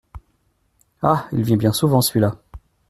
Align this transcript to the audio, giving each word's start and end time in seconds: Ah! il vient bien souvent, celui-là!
Ah! 1.03 1.27
il 1.31 1.43
vient 1.43 1.57
bien 1.57 1.73
souvent, 1.73 2.01
celui-là! 2.01 2.35